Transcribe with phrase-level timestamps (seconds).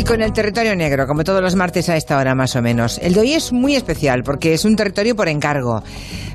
[0.00, 2.98] Y con el territorio negro, como todos los martes a esta hora más o menos.
[3.02, 5.82] El de hoy es muy especial porque es un territorio por encargo.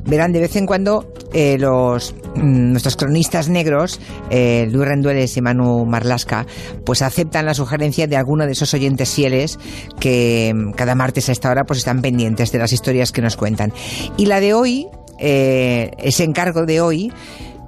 [0.06, 4.00] Verán de vez en cuando eh, los mm, nuestros cronistas negros,
[4.30, 6.46] eh, Luis Rendueles y Manu Marlasca,
[6.86, 9.58] pues aceptan la sugerencia de alguno de esos oyentes fieles
[10.00, 13.36] que mm, cada martes a esta hora pues están pendientes de las historias que nos
[13.36, 13.74] cuentan.
[14.16, 17.12] Y la de hoy, eh, ese encargo de hoy,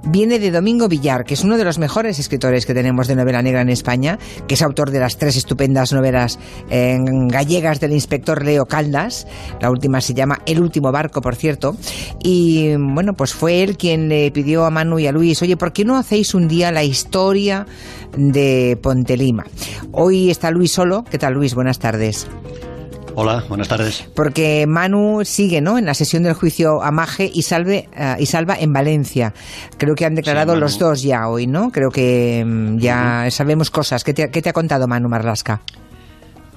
[0.04, 3.42] viene de Domingo Villar, que es uno de los mejores escritores que tenemos de novela
[3.42, 8.66] negra en España, que es autor de las tres estupendas novelas gallegas del inspector Leo
[8.66, 9.26] Caldas.
[9.60, 11.76] La última se llama El último barco, por cierto.
[12.22, 15.72] Y bueno, pues fue él quien le pidió a Manu y a Luis, oye, ¿por
[15.72, 17.66] qué no hacéis un día la historia
[18.16, 19.44] de Pontelima?
[19.92, 21.04] Hoy está Luis solo.
[21.04, 21.54] ¿Qué tal, Luis?
[21.54, 22.26] Buenas tardes.
[23.20, 24.08] Hola, buenas tardes.
[24.14, 25.76] Porque Manu sigue, ¿no?
[25.76, 29.34] En la sesión del juicio a Maje y, Salve, uh, y Salva en Valencia.
[29.76, 31.72] Creo que han declarado sí, los dos ya hoy, ¿no?
[31.72, 34.04] Creo que um, ya sabemos cosas.
[34.04, 35.62] ¿Qué te, ¿Qué te, ha contado Manu Marlasca?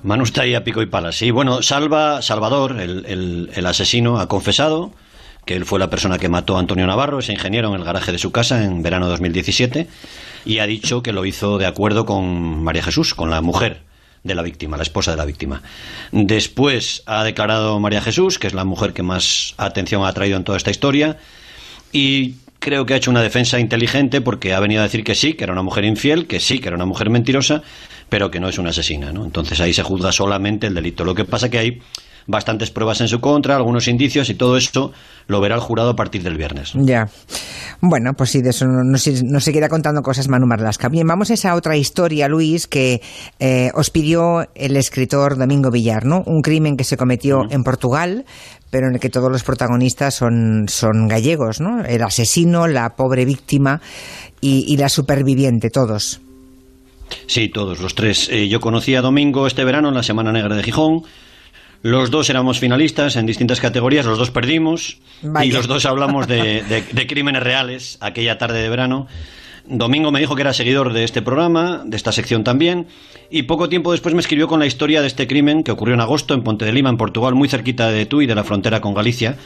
[0.03, 1.11] Manu está ahí a pico y pala.
[1.11, 4.91] Sí, bueno, Salva, Salvador, el, el, el asesino, ha confesado
[5.45, 8.11] que él fue la persona que mató a Antonio Navarro, ese ingeniero, en el garaje
[8.11, 9.87] de su casa en verano de 2017,
[10.45, 13.81] y ha dicho que lo hizo de acuerdo con María Jesús, con la mujer
[14.23, 15.61] de la víctima, la esposa de la víctima.
[16.11, 20.43] Después ha declarado María Jesús, que es la mujer que más atención ha traído en
[20.43, 21.17] toda esta historia,
[21.91, 25.33] y creo que ha hecho una defensa inteligente porque ha venido a decir que sí,
[25.33, 27.63] que era una mujer infiel, que sí, que era una mujer mentirosa,
[28.07, 29.11] pero que no es una asesina.
[29.11, 29.25] ¿no?
[29.25, 31.03] Entonces ahí se juzga solamente el delito.
[31.03, 31.81] Lo que pasa que hay
[32.27, 34.91] bastantes pruebas en su contra, algunos indicios y todo esto
[35.27, 36.73] lo verá el jurado a partir del viernes.
[36.75, 37.07] Ya.
[37.81, 40.89] Bueno, pues sí, de eso no, no, no seguirá contando cosas Manu Marlasca.
[40.89, 43.01] Bien, vamos a esa otra historia, Luis, que
[43.39, 46.23] eh, os pidió el escritor Domingo Villar, ¿no?
[46.25, 47.53] Un crimen que se cometió uh -huh.
[47.53, 48.25] en Portugal,
[48.69, 51.83] pero en el que todos los protagonistas son, son gallegos, ¿no?
[51.83, 53.81] El asesino, la pobre víctima
[54.41, 56.21] y, y la superviviente, todos.
[57.27, 58.29] Sí, todos, los tres.
[58.31, 61.03] Eh, yo conocí a Domingo este verano en la Semana Negra de Gijón.
[61.83, 65.45] Los dos éramos finalistas en distintas categorías, los dos perdimos Vaya.
[65.45, 69.07] y los dos hablamos de, de, de, crímenes reales aquella tarde de verano.
[69.71, 72.87] Domingo me dijo que era seguidor de este programa, de esta sección también,
[73.29, 76.01] y poco tiempo después me escribió con la historia de este crimen que ocurrió en
[76.01, 78.93] agosto en Ponte de Lima, en Portugal, muy cerquita de Tui, de la frontera con
[78.93, 79.37] Galicia,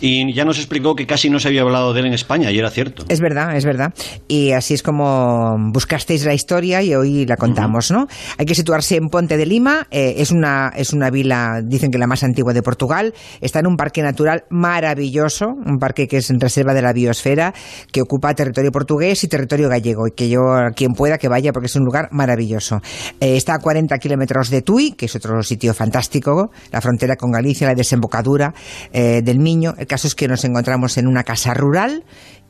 [0.00, 2.58] y ya nos explicó que casi no se había hablado de él en España, y
[2.58, 3.04] era cierto.
[3.08, 3.92] Es verdad, es verdad.
[4.26, 7.96] Y así es como buscasteis la historia y hoy la contamos, uh -huh.
[7.98, 8.06] ¿no?
[8.38, 11.98] Hay que situarse en Ponte de Lima, eh, es, una, es una vila, dicen que
[11.98, 13.12] la más antigua de Portugal,
[13.42, 17.52] está en un parque natural maravilloso, un parque que es en reserva de la biosfera,
[17.92, 20.40] que ocupa territorio portugués y territorio gallego, y que yo,
[20.74, 22.80] quien pueda, que vaya, porque es un lugar maravilloso.
[23.20, 27.30] Eh, está a 40 kilómetros de Tui, que es otro sitio fantástico, la frontera con
[27.30, 28.54] Galicia, la desembocadura
[28.92, 29.74] eh, del Miño.
[29.76, 32.04] El caso es que nos encontramos en una casa rural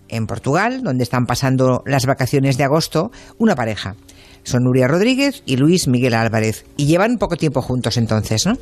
[0.09, 3.97] en Portugal, donde están pasando las vacaciones de agosto una pareja.
[4.43, 6.67] Son Nuria Rodríguez y Luis Miguel Álvarez.
[6.77, 8.55] Y llevan poco tiempo juntos entonces, ¿no?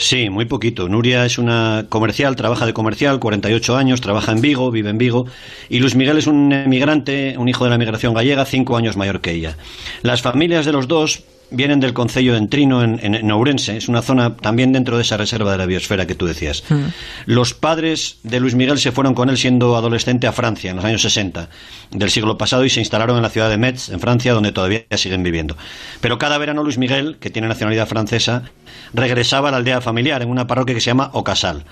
[0.00, 0.88] Sí, muy poquito.
[0.88, 5.26] Nuria es una comercial, trabaja de comercial, 48 años, trabaja en Vigo, vive en Vigo.
[5.68, 9.20] Y Luis Miguel es un emigrante, un hijo de la migración gallega, cinco años mayor
[9.20, 9.58] que ella.
[10.00, 13.76] Las familias de los dos vienen del Concello de Entrino, en, en, en, Ourense.
[13.76, 16.64] Es una zona también dentro de esa reserva de la biosfera que tú decías.
[16.68, 16.86] Mm.
[17.26, 20.84] Los padres de Luis Miguel se fueron con él siendo adolescente a Francia en los
[20.84, 21.48] años 60
[21.90, 24.84] del siglo pasado y se instalaron en la ciudad de Metz, en Francia, donde todavía
[24.96, 25.56] siguen viviendo.
[26.00, 28.44] Pero cada verano Luis Miguel, que tiene nacionalidad francesa,
[28.92, 31.64] regresaba a la aldea familiar en una parroquia que se llama Ocasal.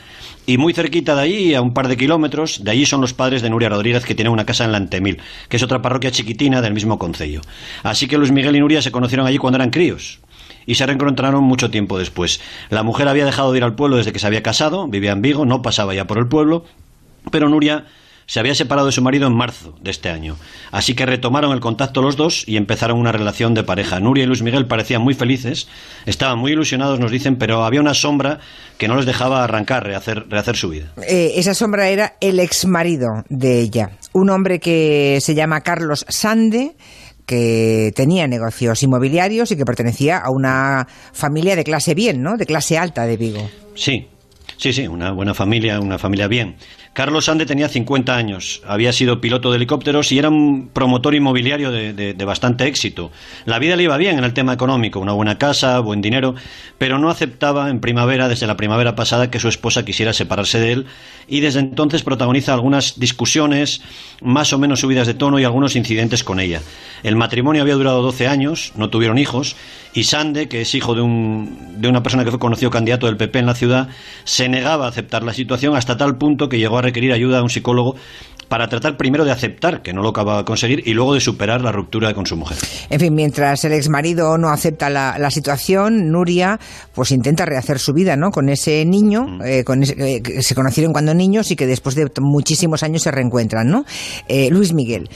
[0.49, 3.43] Y muy cerquita de allí, a un par de kilómetros, de allí son los padres
[3.43, 5.19] de Nuria Rodríguez, que tienen una casa en Lantemil,
[5.51, 7.43] que es otra parroquia chiquitina del mismo concello.
[7.83, 10.21] Así que Luis Miguel y Nuria se conocieron allí cuando eran críos
[10.65, 12.41] y se reencontraron mucho tiempo después.
[12.71, 15.21] La mujer había dejado de ir al pueblo desde que se había casado, vivía en
[15.21, 16.65] Vigo, no pasaba ya por el pueblo,
[17.31, 17.85] pero Nuria
[18.29, 20.37] se había separado de su marido en marzo de este año.
[20.71, 24.01] Así que retomaron el contacto los dos y empezaron una relación de pareja.
[24.01, 25.67] Nuria y Luis Miguel parecían muy felices,
[26.05, 28.39] estaban muy ilusionados, nos dicen, pero había una sombra
[28.77, 30.93] que no les dejaba arrancar, rehacer, rehacer su vida.
[31.09, 36.77] Eh, esa sombra era el exmarido de ella, un hombre que se llama Carlos Sande
[37.25, 42.39] que tenía negocios inmobiliarios y que pertenecía a una familia de clase bien, ¿no?
[42.39, 43.51] De clase alta de Vigo.
[43.75, 44.09] Sí,
[44.57, 46.57] sí, sí, una buena familia, una familia bien.
[46.93, 51.71] Carlos Sande tenía 50 años, había sido piloto de helicópteros y era un promotor inmobiliario
[51.71, 53.13] de, de, de, bastante éxito.
[53.45, 56.35] La vida le iba bien en el tema económico, una buena casa, buen dinero,
[56.79, 60.73] pero no aceptaba en primavera, desde la primavera pasada, que su esposa quisiera separarse de
[60.73, 60.87] él
[61.29, 63.83] y desde entonces protagoniza algunas discusiones,
[64.23, 66.63] más o menos subidas de tono y algunos incidentes con ella.
[67.03, 69.55] El matrimonio había durado 12 años, no tuvieron hijos
[69.93, 73.17] y Sande, que es hijo de, un, de una persona que fue conocido candidato del
[73.17, 73.89] PP en la ciudad,
[74.25, 77.43] se negaba a aceptar la situación hasta tal punto que llegó a requerir ayuda a
[77.43, 77.97] un psicólogo
[78.49, 81.61] para tratar primero de aceptar que no lo acaba de conseguir y luego de superar
[81.61, 82.57] la ruptura con su mujer.
[82.91, 86.59] En fin, mientras el exmarido no acepta la, situación, Nuria
[86.95, 88.31] pues intenta rehacer su vida, ¿no?
[88.31, 89.43] Con ese niño, mm.
[89.45, 93.11] eh, con eh, que se conocieron cuando niños y que después de muchísimos años se
[93.11, 93.85] reencuentran, ¿no?
[94.27, 95.09] Eh, Luis Miguel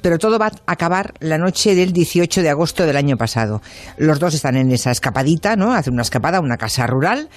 [0.00, 3.60] pero todo va a acabar la noche del 18 de agosto del año pasado.
[3.96, 5.72] Los dos están en esa escapadita, ¿no?
[5.72, 7.28] Hacen una escapada a una casa rural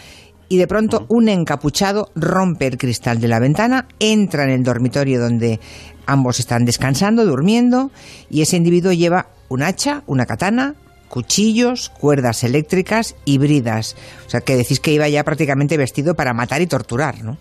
[0.51, 5.21] y de pronto un encapuchado rompe el cristal de la ventana, entra en el dormitorio
[5.21, 5.61] donde
[6.05, 7.89] ambos están descansando, durmiendo,
[8.29, 10.75] y ese individuo lleva un hacha, una katana,
[11.07, 13.95] cuchillos, cuerdas eléctricas y bridas.
[14.27, 17.37] O sea, que decís que iba ya prácticamente vestido para matar y torturar, ¿no?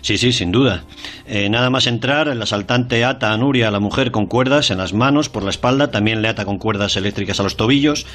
[0.00, 0.84] Sí, sí, sin duda.
[1.26, 4.78] Eh, nada más entrar, el asaltante ata a Nuria, a la mujer, con cuerdas en
[4.78, 8.06] las manos, por la espalda, también le ata con cuerdas eléctricas a los tobillos,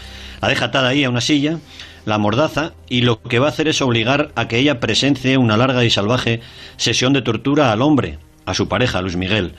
[0.42, 1.60] la deja atada ahí a una silla,
[2.06, 5.58] la mordaza, y lo que va a hacer es obligar a que ella presencie una
[5.58, 6.42] larga y salvaje
[6.78, 9.54] sesión de tortura al hombre, a su pareja, Luis Miguel.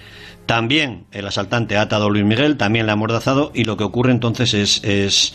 [0.46, 3.84] También el asaltante ha atado a Luis Miguel, también le ha mordazado, y lo que
[3.84, 5.34] ocurre entonces es, es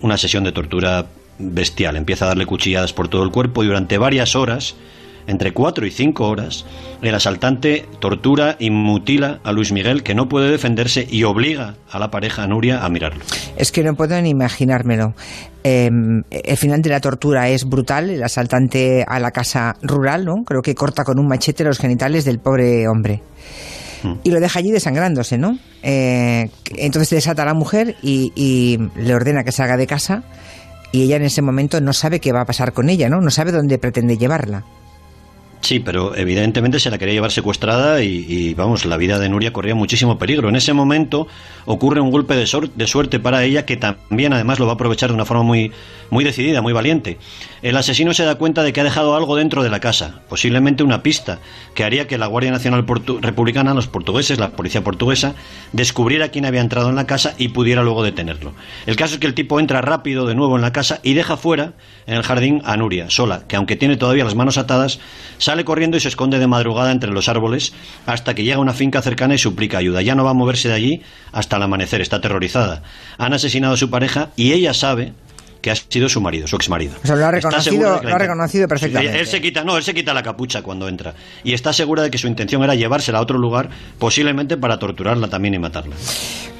[0.00, 1.06] una sesión de tortura
[1.38, 1.96] bestial.
[1.96, 4.76] Empieza a darle cuchilladas por todo el cuerpo y durante varias horas
[5.30, 6.66] entre cuatro y cinco horas,
[7.02, 11.98] el asaltante tortura y mutila a Luis Miguel, que no puede defenderse, y obliga a
[11.98, 13.24] la pareja Nuria a mirarlo.
[13.56, 15.14] Es que no puedo ni imaginármelo.
[15.62, 18.10] Em, el final de la tortura es brutal.
[18.10, 20.44] El asaltante a la casa rural, ¿no?
[20.44, 23.22] Creo que corta con un machete los genitales del pobre hombre.
[24.02, 24.14] Hmm.
[24.24, 25.58] Y lo deja allí desangrándose, ¿no?
[25.82, 30.24] Eh, entonces desata a la mujer y, y le ordena que salga de casa
[30.92, 33.20] y ella en ese momento no sabe qué va a pasar con ella, ¿no?
[33.20, 34.64] No sabe dónde pretende llevarla.
[35.60, 39.74] Sí, pero evidentemente se la quería llevar secuestrada y, vamos, la vida de Nuria corría
[39.74, 40.48] muchísimo peligro.
[40.48, 41.28] En ese momento
[41.66, 45.14] ocurre un golpe de, suerte para ella que también además lo va a aprovechar de
[45.14, 45.70] una forma muy,
[46.08, 47.18] muy decidida, muy valiente.
[47.60, 50.82] El asesino se da cuenta de que ha dejado algo dentro de la casa, posiblemente
[50.82, 51.40] una pista
[51.74, 52.86] que haría que la Guardia Nacional
[53.20, 55.34] Republicana, los portugueses, la policía portuguesa,
[55.72, 58.54] descubriera quién había entrado en la casa y pudiera luego detenerlo.
[58.86, 61.36] El caso es que el tipo entra rápido de nuevo en la casa y deja
[61.36, 61.74] fuera,
[62.06, 65.00] en el jardín, a Nuria, sola, que aunque tiene todavía las manos atadas,
[65.50, 67.72] sale corriendo y se esconde de madrugada entre los árboles
[68.06, 70.00] hasta que llega a una finca cercana y suplica ayuda.
[70.00, 71.02] Ya no va a moverse de allí
[71.32, 72.84] hasta el amanecer, está aterrorizada.
[73.18, 75.12] Han asesinado a su pareja y ella sabe
[75.60, 76.94] que ha sido su marido, su ex marido.
[77.02, 79.18] O sea, lo ha reconocido, lo ha reconocido perfectamente.
[79.18, 82.12] Él se quita, no, él se quita la capucha cuando entra y está segura de
[82.12, 85.96] que su intención era llevársela a otro lugar, posiblemente para torturarla también y matarla.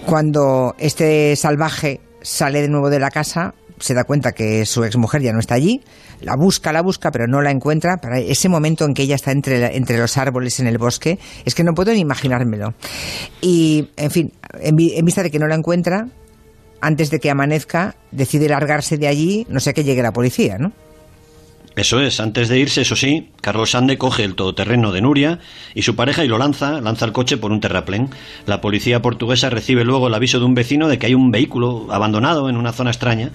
[0.04, 5.22] Cuando este salvaje sale de nuevo de la casa, se da cuenta que su exmujer
[5.22, 5.82] ya no está allí,
[6.20, 7.96] la busca, la busca, pero no la encuentra.
[7.96, 11.54] Para ese momento en que ella está entre, entre los árboles en el bosque, es
[11.54, 12.74] que no puedo ni imaginármelo.
[13.40, 16.06] Y, en fin, en, vista de que no la encuentra,
[16.80, 20.72] antes de que amanezca, decide largarse de allí, no sé que llegue la policía, ¿no?
[21.76, 25.38] Eso es, antes de irse, eso sí, Carlos Sande coge el todoterreno de Nuria
[25.72, 28.10] y su pareja y lo lanza, lanza el coche por un terraplén.
[28.44, 31.86] La policía portuguesa recibe luego el aviso de un vecino de que hay un vehículo
[31.90, 33.30] abandonado en una zona extraña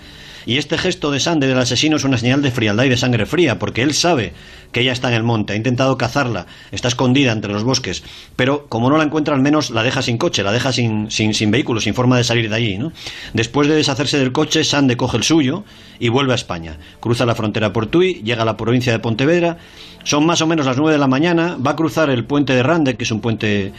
[0.46, 3.26] y este gesto de Sande del asesino es una señal de frialdad y de sangre
[3.26, 4.34] fría, porque él sabe
[4.72, 8.04] que ella está en el monte, ha intentado cazarla, está escondida entre los bosques,
[8.36, 11.34] pero como no la encuentra, al menos la deja sin coche, la deja sin, sin,
[11.34, 12.78] sin vehículo, sin forma de salir de allí.
[12.78, 12.92] ¿no?
[13.34, 15.64] Después de deshacerse del coche, Sande coge el suyo
[16.00, 16.78] y vuelve a España.
[17.00, 19.58] Cruza la frontera por Tui, llega a la provincia de Pontevedra,
[20.04, 22.62] son más o menos las nueve de la mañana, va a cruzar el puente de
[22.62, 23.74] Rande, que es un puente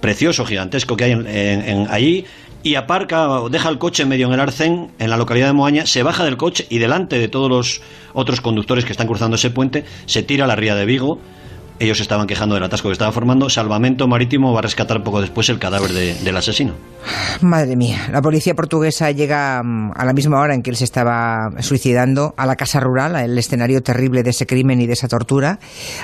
[0.00, 2.26] precioso, gigantesco que hay en, allí,
[2.62, 5.86] y aparca o deja el coche medio en el arcén, en la localidad de Moaña,
[5.86, 9.50] se baja del coche y delante de todos los otros conductores que están cruzando ese
[9.50, 11.18] puente, se tira a la ría de Vigo.
[11.82, 13.50] Ellos estaban quejando del atasco que estaba formando.
[13.50, 16.74] Salvamento Marítimo va a rescatar poco después el cadáver del asesino.
[17.40, 20.84] Madre mía, la policía portuguesa llega mm, a la misma hora en que él se
[20.84, 25.08] estaba suicidando a la casa rural, al escenario terrible de ese crimen y de esa
[25.08, 25.58] tortura.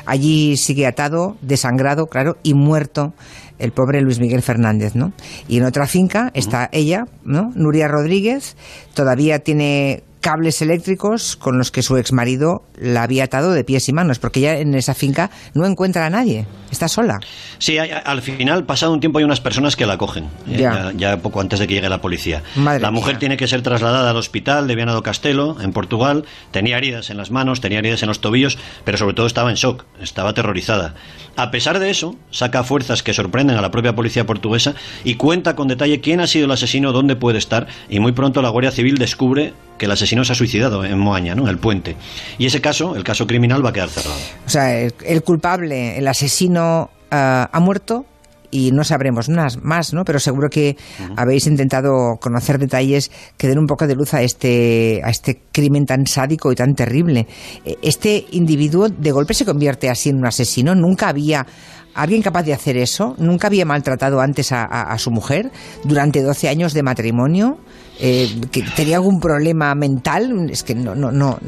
[0.05, 3.15] Allí sigue atado, desangrado, claro, y muerto
[3.61, 5.13] el pobre Luis Miguel Fernández, ¿no?
[5.47, 7.53] Y en otra finca está ella, ¿no?
[7.55, 8.57] Nuria Rodríguez,
[8.95, 13.89] todavía tiene cables eléctricos con los que su ex marido la había atado de pies
[13.89, 17.21] y manos, porque ella en esa finca no encuentra a nadie, está sola.
[17.59, 20.93] Sí, al final, pasado un tiempo, hay unas personas que la cogen, ¿eh?
[20.97, 21.17] ya.
[21.19, 22.43] poco antes de que llegue la policía.
[22.57, 26.79] la mujer tiene que ser trasladada al hospital de Viana do Castelo, en Portugal, tenía
[26.79, 29.85] heridas en las manos, tenía heridas en los tobillos, pero sobre todo estaba en shock,
[30.01, 30.95] estaba aterrorizada.
[31.37, 35.55] A pesar de eso, saca fuerzas que sorprenden a la propia policía portuguesa y cuenta
[35.55, 38.73] con detalle quién ha sido el asesino, dónde puede estar, y muy pronto la Guardia
[38.73, 41.45] Civil descubre que el asesino se ha suicidado en Moaña, ¿no?
[41.45, 41.97] en el puente.
[42.37, 44.17] Y ese caso, el caso criminal, va a quedar cerrado.
[44.47, 48.05] O sea, el, culpable, el asesino, ah, ha muerto
[48.51, 50.05] y no sabremos más, ¿no?
[50.05, 50.77] Pero seguro que
[51.17, 55.87] habéis intentado conocer detalles que den un poco de luz a este, a este crimen
[55.87, 57.27] tan sádico y tan terrible.
[57.65, 60.75] E, este individuo de golpe se convierte así en un asesino.
[60.75, 61.47] Nunca había
[61.95, 63.15] alguien capaz de hacer eso.
[63.19, 65.51] Nunca había maltratado antes a, su mujer
[65.85, 67.59] durante 12 años de matrimonio.
[68.01, 70.49] Eh, que tenía algún problema mental.
[70.51, 71.39] Es que no, no, no,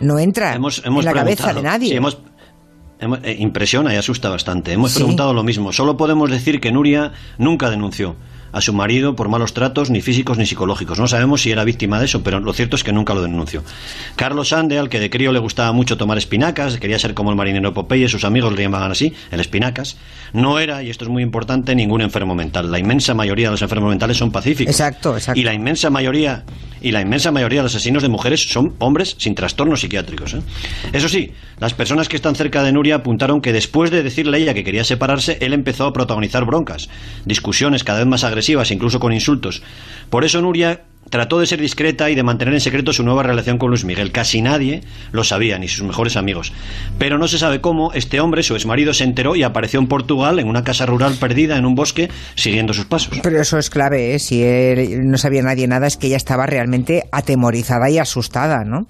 [0.00, 2.00] no entra en la cabeza de nadie.
[2.98, 4.72] Eh, impresiona y asusta bastante.
[4.72, 5.72] Hemos preguntado lo mismo.
[5.72, 8.16] Solo podemos decir que Nuria nunca denunció
[8.56, 10.98] a su marido por malos tratos, ni físicos ni psicológicos.
[10.98, 13.62] No sabemos si era víctima de eso, pero lo cierto es que nunca lo denunció.
[14.16, 17.36] Carlos Sande, al que de crío le gustaba mucho tomar espinacas, quería ser como el
[17.36, 19.98] marinero Popeye, sus amigos le llamaban así, el espinacas,
[20.32, 22.72] no era, y esto es muy importante, ningún enfermo mental.
[22.72, 24.70] La inmensa mayoría de los enfermos mentales son pacíficos.
[24.70, 25.38] Exacto, exacto.
[25.38, 26.44] Y la inmensa mayoría
[26.80, 30.34] y la inmensa mayoría de los asesinos de mujeres son hombres sin trastornos psiquiátricos.
[30.34, 30.40] ¿eh?
[30.92, 34.40] Eso sí, las personas que están cerca de Nuria apuntaron que después de decirle a
[34.40, 36.88] ella que quería separarse, él empezó a protagonizar broncas,
[37.24, 39.62] discusiones cada vez más agresivas, incluso con insultos.
[40.10, 43.58] Por eso Nuria Trató de ser discreta y de mantener en secreto su nueva relación
[43.58, 44.10] con Luis Miguel.
[44.10, 44.82] Casi nadie
[45.12, 46.52] lo sabía, ni sus mejores amigos.
[46.98, 50.38] Pero no se sabe cómo este hombre, su exmarido, se enteró y apareció en Portugal,
[50.38, 53.20] en una casa rural perdida, en un bosque, siguiendo sus pasos.
[53.22, 54.18] Pero eso es clave, ¿eh?
[54.18, 58.86] si él no sabía nadie nada, es que ella estaba realmente atemorizada y asustada, ¿no?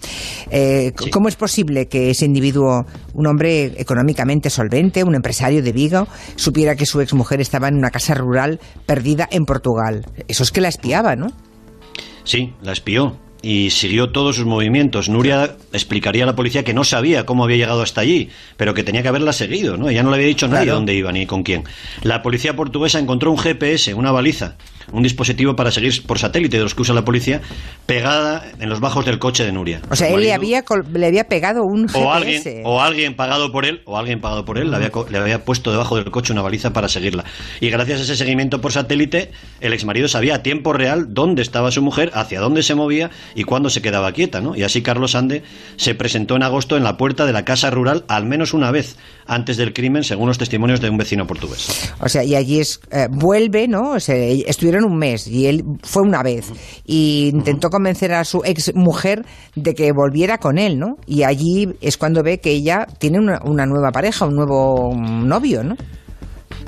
[0.50, 6.08] Eh, ¿Cómo es posible que ese individuo, un hombre económicamente solvente, un empresario de Vigo,
[6.36, 10.06] supiera que su exmujer estaba en una casa rural perdida en Portugal?
[10.28, 11.28] Eso es que la espiaba, ¿no?
[12.26, 15.08] Sí, la espió y siguió todos sus movimientos.
[15.08, 18.82] Nuria explicaría a la policía que no sabía cómo había llegado hasta allí, pero que
[18.82, 19.88] tenía que haberla seguido, ¿no?
[19.88, 21.64] Ella no le había dicho nadie dónde iba ni con quién.
[22.02, 24.56] La policía portuguesa encontró un GPS, una baliza,
[24.92, 27.40] un dispositivo para seguir por satélite de los que usa la policía,
[27.86, 29.80] pegada en los bajos del coche de Nuria.
[29.90, 32.04] O sea, él le había, le había pegado un GPS.
[32.04, 35.18] O alguien, o alguien pagado por él, o alguien pagado por él, le, había, le
[35.18, 37.24] había puesto debajo del coche una baliza para seguirla.
[37.60, 41.70] Y gracias a ese seguimiento por satélite, el exmarido sabía a tiempo real dónde estaba
[41.70, 44.56] su mujer, hacia dónde se movía y cuándo se quedaba quieta, ¿no?
[44.56, 45.42] Y así Carlos Ande
[45.76, 48.96] se presentó en agosto en la puerta de la casa rural al menos una vez
[49.26, 51.92] antes del crimen, según los testimonios de un vecino portugués.
[52.00, 53.92] O sea, y allí es, eh, vuelve, ¿no?
[53.92, 56.52] O sea, estuvieron un mes y él fue una vez
[56.84, 60.96] y intentó convencer a su ex mujer de que volviera con él, ¿no?
[61.06, 65.64] Y allí es cuando ve que ella tiene una, una nueva pareja, un nuevo novio,
[65.64, 65.76] ¿no?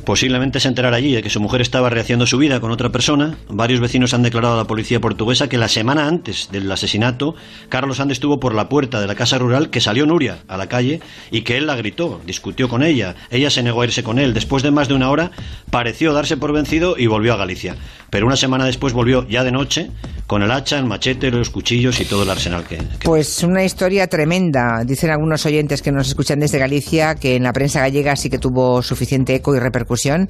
[0.09, 3.37] Posiblemente se enterara allí de que su mujer estaba rehaciendo su vida con otra persona.
[3.51, 7.35] Varios vecinos han declarado a la policía portuguesa que la semana antes del asesinato,
[7.69, 10.67] Carlos Ande estuvo por la puerta de la casa rural, que salió Nuria a la
[10.67, 13.17] calle y que él la gritó, discutió con ella.
[13.29, 14.33] Ella se negó a irse con él.
[14.33, 15.31] Después de más de una hora,
[15.71, 17.77] pareció darse por vencido y volvió a Galicia.
[18.09, 19.91] Pero una semana después volvió ya de noche
[20.27, 24.07] con el hacha, el machete, los cuchillos y todo el arsenal que, Pues una historia
[24.07, 24.85] tremenda.
[24.87, 28.39] Dicen algunos oyentes que nos escuchan desde Galicia que en la prensa gallega sí que
[28.39, 29.98] tuvo suficiente eco y repercusión.
[30.07, 30.29] En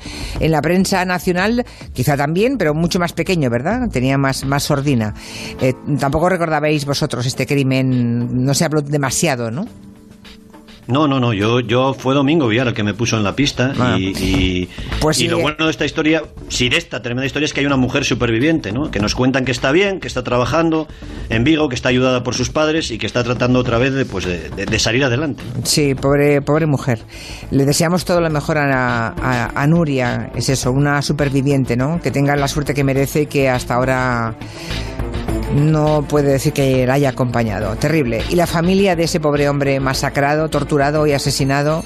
[0.50, 3.88] la prensa nacional quizá también, pero mucho más pequeño, ¿verdad?
[3.90, 5.14] Tenía más, más sordina.
[5.60, 9.66] Eh, tampoco recordabais vosotros este crimen, no se habló demasiado, ¿no?
[10.88, 13.74] No, no, no, yo, yo fue Domingo Villar el que me puso en la pista
[13.76, 13.96] y, ah.
[13.98, 14.68] y,
[15.00, 17.76] pues lo bueno de esta historia, sí de esta tremenda historia es que hay una
[17.76, 18.90] mujer superviviente, ¿no?
[18.90, 20.88] Que nos cuentan que está bien, que está trabajando
[21.28, 24.06] en Vigo, que está ayudada por sus padres y que está tratando otra vez de,
[24.06, 25.42] pues, de, salir adelante.
[25.64, 27.00] Sí, pobre, pobre mujer.
[27.50, 32.00] Le deseamos todo lo mejor a, a, a, Nuria, es eso, una superviviente, ¿no?
[32.00, 34.36] Que tenga la suerte que merece y que hasta ahora
[35.54, 37.76] no puede decir que la haya acompañado.
[37.76, 38.22] Terrible.
[38.28, 41.84] Y la familia de ese pobre hombre masacrado, torturado y asesinado.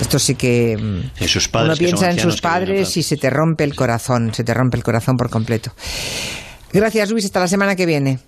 [0.00, 0.72] Esto sí que.
[0.72, 4.32] En sus padres, uno piensa en sus padres y se te rompe el corazón.
[4.34, 5.72] Se te rompe el corazón por completo.
[6.72, 7.24] Gracias, Luis.
[7.24, 8.18] Hasta la semana que viene.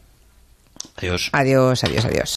[0.97, 1.31] Adiós.
[1.33, 2.31] Adiós, adiós, adiós.